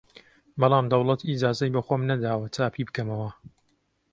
[0.59, 3.29] بەڵام دەوڵەت ئیجازەی بە خۆم نەداوە چاپی بکەمەوە!